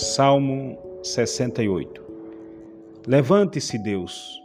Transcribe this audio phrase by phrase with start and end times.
[0.00, 2.00] Salmo 68
[3.04, 4.40] Levante-se, Deus,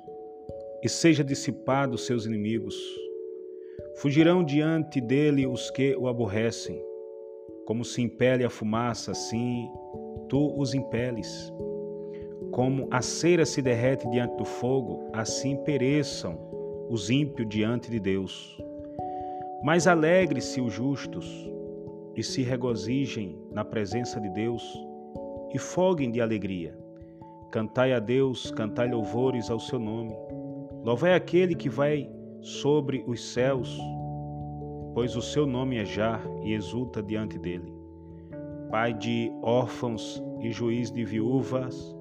[0.81, 2.75] e seja dissipado seus inimigos.
[3.97, 6.83] Fugirão diante dele os que o aborrecem.
[7.67, 9.69] Como se impele a fumaça, assim
[10.27, 11.53] tu os impeles.
[12.49, 16.35] Como a cera se derrete diante do fogo, assim pereçam
[16.89, 18.57] os ímpios diante de Deus.
[19.61, 21.47] Mas alegre-se os justos
[22.15, 24.63] e se regozijem na presença de Deus
[25.53, 26.77] e foguem de alegria.
[27.51, 30.15] Cantai a Deus, cantai louvores ao seu nome.
[30.83, 32.09] Louvai aquele que vai
[32.41, 33.79] sobre os céus,
[34.93, 37.73] pois o seu nome é já e exulta diante dele.
[38.71, 41.95] Pai de órfãos e juiz de viúvas,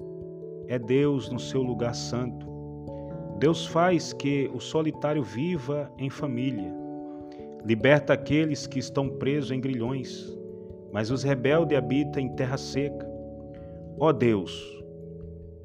[0.67, 2.47] é Deus no seu lugar santo.
[3.37, 6.73] Deus faz que o solitário viva em família.
[7.63, 10.35] Liberta aqueles que estão presos em grilhões,
[10.91, 13.12] mas os rebeldes habitam em terra seca.
[13.99, 14.51] Ó Deus,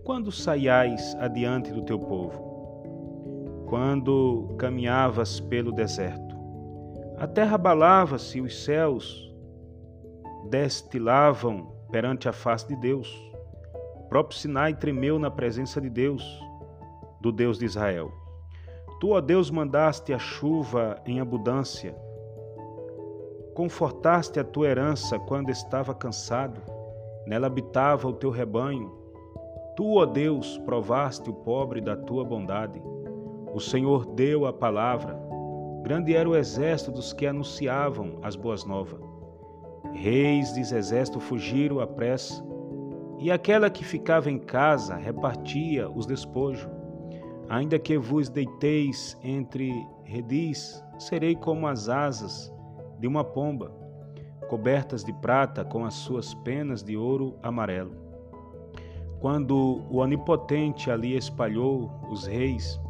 [0.04, 3.64] quando saiais adiante do teu povo?
[3.66, 6.36] Quando caminhavas pelo deserto?
[7.16, 9.34] A terra abalava-se, os céus
[10.50, 13.10] destilavam perante a face de Deus.
[13.96, 16.22] O próprio Sinai tremeu na presença de Deus,
[17.20, 18.12] do Deus de Israel.
[19.00, 21.96] Tu, ó Deus, mandaste a chuva em abundância,
[23.54, 26.77] confortaste a tua herança quando estava cansado
[27.28, 28.90] nela habitava o teu rebanho.
[29.76, 32.82] Tu, ó Deus, provaste o pobre da tua bondade.
[33.52, 35.20] O Senhor deu a palavra.
[35.82, 38.98] Grande era o exército dos que anunciavam as boas novas.
[39.92, 42.42] Reis de exército fugiram à pressa,
[43.18, 46.68] e aquela que ficava em casa repartia os despojos.
[47.48, 49.70] Ainda que vos deiteis entre
[50.04, 52.50] redis, serei como as asas
[52.98, 53.70] de uma pomba
[54.48, 57.92] cobertas de prata com as suas penas de ouro amarelo.
[59.20, 62.80] Quando o Onipotente ali espalhou os reis,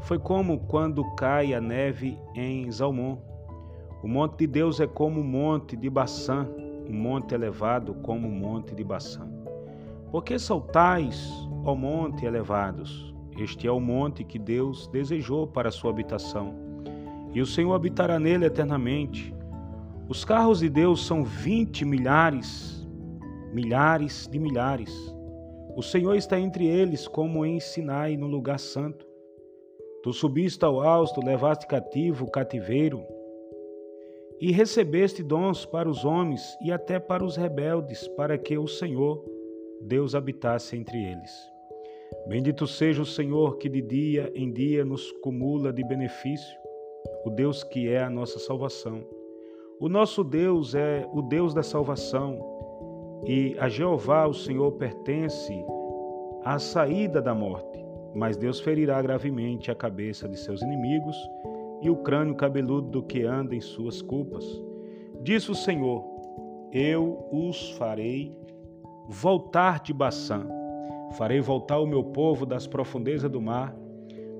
[0.00, 3.18] foi como quando cai a neve em Zalmon.
[4.02, 6.48] O monte de Deus é como o monte de Baçã,
[6.88, 9.28] um monte elevado como o monte de Baçã.
[10.10, 11.32] Por que saltais,
[11.64, 13.14] ó monte elevados?
[13.38, 16.54] Este é o monte que Deus desejou para sua habitação.
[17.32, 19.34] E o Senhor habitará nele eternamente.
[20.12, 22.86] Os carros de Deus são vinte milhares,
[23.50, 24.92] milhares de milhares.
[25.74, 29.06] O Senhor está entre eles, como em Sinai, no lugar santo.
[30.02, 33.02] Tu subiste ao alto, levaste cativo o cativeiro
[34.38, 39.24] e recebeste dons para os homens e até para os rebeldes, para que o Senhor,
[39.80, 41.32] Deus, habitasse entre eles.
[42.28, 46.54] Bendito seja o Senhor que de dia em dia nos cumula de benefício,
[47.24, 49.21] o Deus que é a nossa salvação.
[49.82, 52.38] O nosso Deus é o Deus da salvação
[53.26, 55.52] e a Jeová, o Senhor, pertence
[56.44, 57.84] à saída da morte.
[58.14, 61.16] Mas Deus ferirá gravemente a cabeça de seus inimigos
[61.80, 64.44] e o crânio cabeludo do que anda em suas culpas.
[65.20, 66.04] Disse o Senhor:
[66.70, 68.38] Eu os farei
[69.08, 70.46] voltar de Baçã,
[71.14, 73.74] farei voltar o meu povo das profundezas do mar,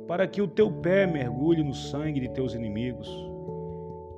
[0.06, 3.31] para que o teu pé mergulhe no sangue de teus inimigos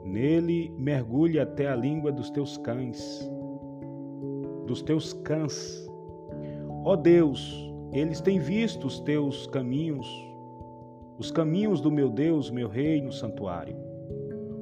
[0.05, 3.27] Nele mergulhe até a língua dos teus cães,
[4.67, 5.89] dos teus cãs.
[6.85, 10.07] Ó Deus, eles têm visto os teus caminhos,
[11.19, 13.77] os caminhos do meu Deus, meu Rei, no santuário.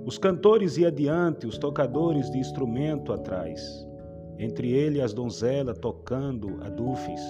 [0.07, 3.87] Os cantores e adiante, os tocadores de instrumento atrás,
[4.39, 7.21] entre ele as donzelas tocando adufes.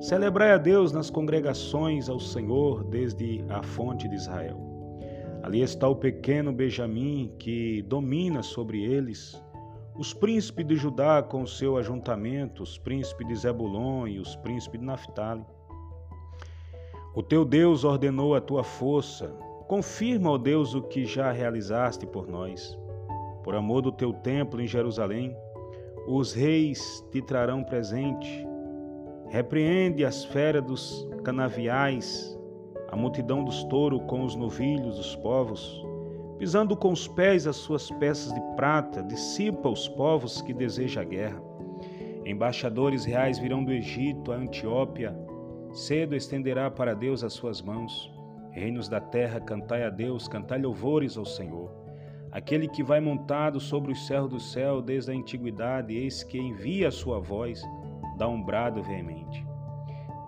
[0.00, 4.69] Celebrai a Deus nas congregações, ao Senhor desde a fonte de Israel.
[5.42, 9.42] Ali está o pequeno Benjamim que domina sobre eles,
[9.96, 14.78] os príncipes de Judá com o seu ajuntamento, os príncipes de Zebulon e os príncipes
[14.78, 15.44] de Naphtali.
[17.14, 19.28] O teu Deus ordenou a tua força,
[19.66, 22.78] confirma, ó Deus, o que já realizaste por nós.
[23.42, 25.36] Por amor do teu templo em Jerusalém,
[26.06, 28.46] os reis te trarão presente.
[29.28, 32.38] Repreende as feras dos canaviais
[32.90, 35.84] a multidão dos touros com os novilhos dos povos,
[36.38, 41.06] pisando com os pés as suas peças de prata, dissipa os povos que desejam a
[41.06, 41.42] guerra.
[42.24, 45.16] Embaixadores reais virão do Egito a Antiópia,
[45.72, 48.12] cedo estenderá para Deus as suas mãos.
[48.52, 51.70] Reinos da terra, cantai a Deus, cantai louvores ao Senhor.
[52.32, 56.88] Aquele que vai montado sobre os céus do céu desde a antiguidade, eis que envia
[56.88, 57.62] a sua voz,
[58.16, 59.49] dá um brado veemente.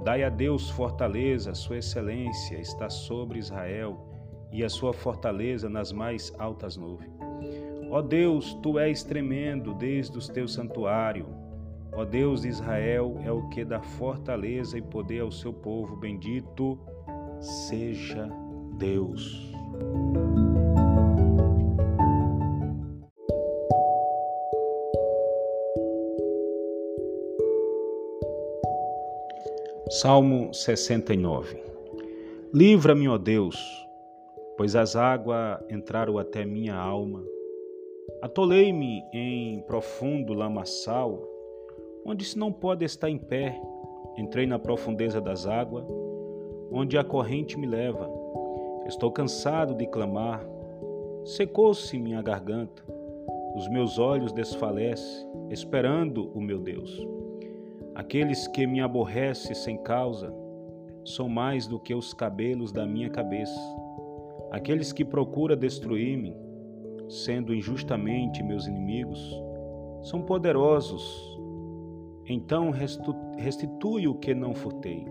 [0.04, 3.96] Dai a Deus fortaleza, sua excelência está sobre Israel
[4.50, 7.12] e a sua fortaleza nas mais altas nuvens.
[7.90, 11.28] Ó Deus, tu és tremendo desde os teus santuários,
[11.94, 15.94] Ó Deus de Israel, é o que dá fortaleza e poder ao seu povo.
[15.94, 16.78] Bendito
[17.38, 18.30] seja
[18.78, 19.52] Deus.
[29.90, 31.56] Salmo 69
[32.54, 33.56] Livra-me, ó Deus,
[34.56, 37.22] pois as águas entraram até minha alma.
[38.22, 41.20] Atolei-me em profundo lamaçal,
[42.06, 43.60] onde se não pode estar em pé.
[44.16, 45.84] Entrei na profundeza das águas,
[46.70, 48.08] onde a corrente me leva.
[48.86, 50.46] Estou cansado de clamar,
[51.24, 52.82] secou-se minha garganta,
[53.56, 57.21] os meus olhos desfalecem, esperando o meu Deus.
[57.94, 60.32] Aqueles que me aborrecem sem causa
[61.04, 63.60] são mais do que os cabelos da minha cabeça.
[64.50, 66.34] Aqueles que procuram destruir-me,
[67.08, 69.20] sendo injustamente meus inimigos,
[70.02, 71.38] são poderosos.
[72.26, 72.70] Então
[73.36, 75.04] restitui o que não furtei.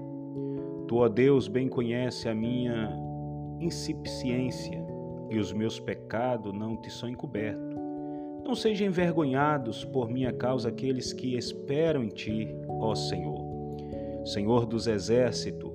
[0.87, 2.91] Tu, ó Deus, bem conhece a minha
[3.59, 4.83] insuficiência
[5.29, 7.71] e os meus pecados não te são encobertos.
[8.43, 13.39] Não sejam envergonhados por minha causa aqueles que esperam em ti, ó Senhor.
[14.25, 15.71] Senhor dos exércitos,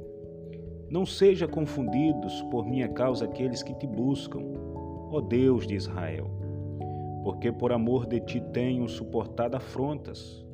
[0.91, 4.41] não seja confundidos por minha causa aqueles que te buscam,
[5.11, 6.31] ó Deus de Israel.
[7.25, 10.45] Porque por amor de ti tenho suportado afrontas.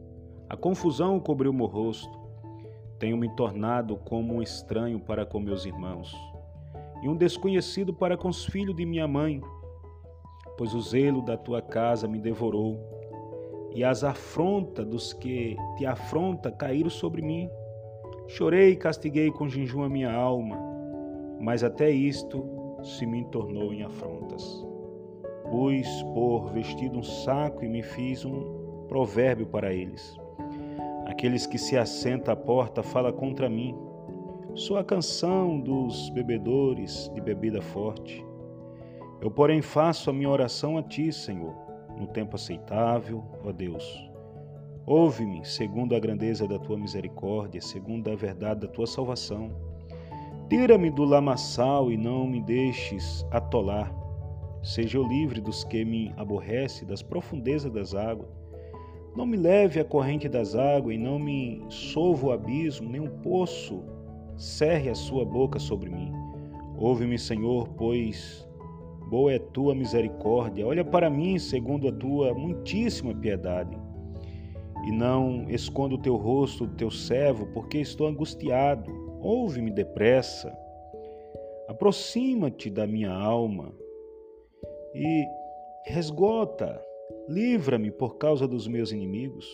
[0.48, 2.20] A confusão cobriu meu rosto.
[2.98, 6.14] Tenho me tornado como um estranho para com meus irmãos
[7.02, 9.40] e um desconhecido para com os filhos de minha mãe
[10.56, 12.78] pois o zelo da tua casa me devorou,
[13.74, 17.50] e as afrontas dos que te afronta caíram sobre mim.
[18.28, 20.58] Chorei e castiguei com jejum a minha alma,
[21.40, 22.44] mas até isto
[22.82, 24.64] se me tornou em afrontas.
[25.50, 30.16] Pus por vestido um saco e me fiz um provérbio para eles.
[31.06, 33.76] Aqueles que se assentam à porta fala contra mim.
[34.54, 38.24] Sou a canção dos bebedores de bebida forte.
[39.20, 41.54] Eu, porém, faço a minha oração a ti, Senhor,
[42.02, 44.10] no tempo aceitável, ó Deus.
[44.84, 49.50] Ouve-me segundo a grandeza da tua misericórdia, segundo a verdade da tua salvação.
[50.48, 53.94] Tira-me do lamaçal e não me deixes atolar.
[54.62, 58.28] Seja eu livre dos que me aborrece, das profundezas das águas.
[59.16, 63.18] Não me leve à corrente das águas e não me sova o abismo, nem um
[63.20, 63.84] poço
[64.36, 66.12] cerre a sua boca sobre mim.
[66.76, 68.48] Ouve-me, Senhor, pois
[69.12, 70.66] boa é tua misericórdia.
[70.66, 73.78] Olha para mim segundo a tua muitíssima piedade.
[74.86, 78.90] E não esconda o teu rosto do teu servo, porque estou angustiado.
[79.20, 80.50] Ouve-me depressa.
[81.68, 83.74] Aproxima-te da minha alma
[84.94, 85.26] e
[85.84, 86.82] resgota,
[87.28, 89.46] livra-me por causa dos meus inimigos.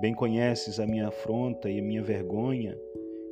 [0.00, 2.74] Bem conheces a minha afronta e a minha vergonha,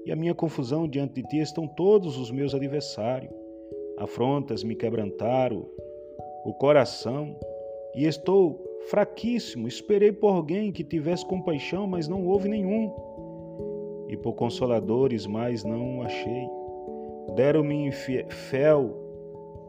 [0.04, 3.47] e a minha confusão diante de ti estão todos os meus adversários
[3.98, 5.66] afrontas me quebrantaram
[6.44, 7.36] o coração
[7.94, 9.68] e estou fraquíssimo.
[9.68, 12.92] Esperei por alguém que tivesse compaixão, mas não houve nenhum.
[14.08, 16.48] E por consoladores, mas não achei.
[17.34, 18.88] Deram-me fel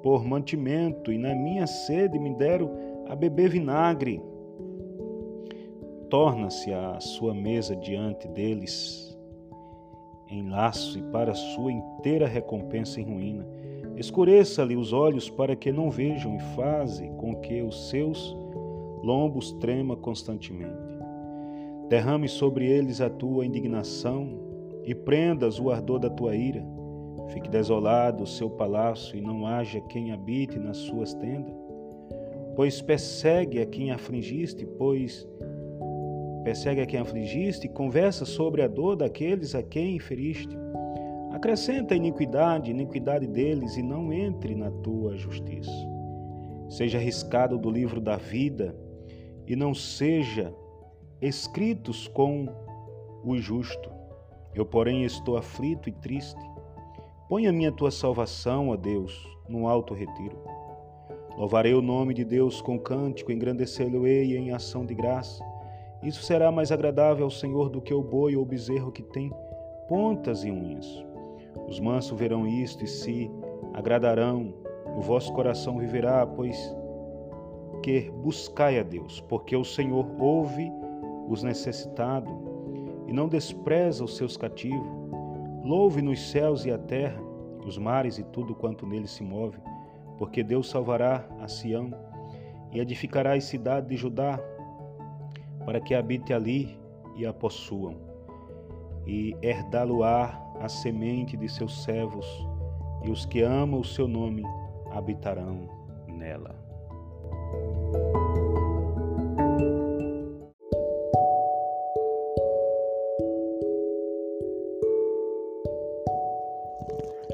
[0.01, 2.71] por mantimento, e na minha sede me deram
[3.07, 4.21] a beber vinagre.
[6.09, 9.09] Torna-se a sua mesa diante deles
[10.29, 13.45] em laço e para sua inteira recompensa em ruína.
[13.99, 18.33] Escureça-lhe os olhos para que não vejam e faze com que os seus
[19.03, 20.71] lombos trema constantemente.
[21.89, 24.39] Derrame sobre eles a tua indignação
[24.85, 26.65] e prendas o ardor da tua ira.
[27.33, 31.53] Fique desolado o seu palácio e não haja quem habite nas suas tendas.
[32.55, 35.27] Pois persegue a quem afligiste, pois
[36.45, 40.57] persegue a quem afligiste e conversa sobre a dor daqueles a quem feriste.
[41.39, 45.71] Acrescenta a iniquidade, iniquidade deles, e não entre na tua justiça.
[46.67, 48.75] Seja arriscado do livro da vida,
[49.47, 50.53] e não seja
[51.21, 52.45] escritos com
[53.23, 53.89] o justo.
[54.53, 56.43] Eu, porém, estou aflito e triste.
[57.29, 60.37] Põe a minha tua salvação, ó Deus, no alto retiro.
[61.37, 65.41] Louvarei o nome de Deus com cântico, engrandecê-lo-ei em ação de graça.
[66.03, 69.31] Isso será mais agradável ao Senhor do que o boi ou o bezerro que tem
[69.87, 71.08] pontas e unhas.
[71.69, 73.31] Os mansos verão isto e se
[73.73, 74.53] agradarão,
[74.97, 76.75] o vosso coração viverá, pois
[77.83, 80.71] que buscai a Deus, porque o Senhor ouve
[81.27, 82.33] os necessitados
[83.07, 84.87] e não despreza os seus cativos.
[85.63, 87.21] Louve nos céus e a terra,
[87.65, 89.59] os mares e tudo quanto neles se move,
[90.17, 91.91] porque Deus salvará a Sião
[92.71, 94.39] e edificará a cidade de Judá,
[95.65, 96.79] para que habite ali
[97.15, 97.95] e a possuam,
[99.05, 102.25] e herdá-lo-á a semente de seus servos,
[103.03, 104.43] e os que amam o seu nome
[104.91, 105.67] habitarão
[106.07, 106.55] nela.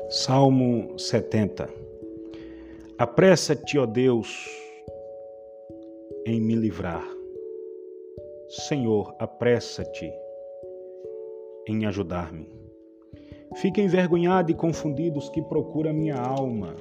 [0.10, 1.86] Salmo 70
[2.98, 4.50] Apressa-te, ó Deus,
[6.25, 7.03] em me livrar.
[8.48, 10.10] Senhor, apressa-te
[11.67, 12.64] em ajudar-me.
[13.55, 16.75] Fiquem envergonhados e confundidos que procuram minha alma.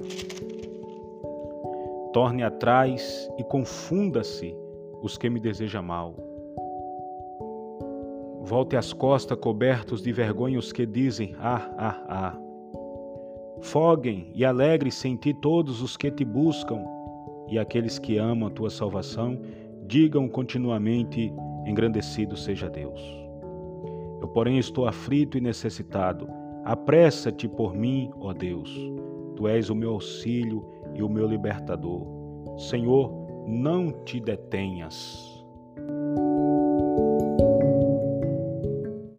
[2.11, 4.53] Torne atrás e confunda-se
[5.01, 6.15] os que me desejam mal.
[8.41, 12.37] Volte as costas cobertos de vergonha os que dizem: Ah, ah, ah.
[13.61, 16.83] Foguem e alegre-se em ti todos os que te buscam,
[17.47, 19.39] e aqueles que amam a tua salvação,
[19.87, 21.33] digam continuamente:
[21.65, 23.01] Engrandecido seja Deus.
[24.21, 26.44] Eu, porém, estou aflito e necessitado.
[26.65, 28.75] Apressa-te por mim, ó Deus.
[29.35, 32.01] Tu és o meu auxílio e o meu libertador.
[32.57, 33.13] Senhor,
[33.47, 35.34] não te detenhas.